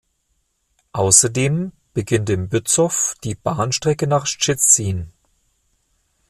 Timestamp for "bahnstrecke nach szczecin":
3.35-5.13